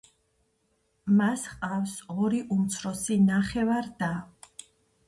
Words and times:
მას 1.19 1.43
ჰყავს 1.51 1.93
ორი 2.25 2.41
უმცროსი 2.57 3.21
ნახევარ-და. 3.31 4.15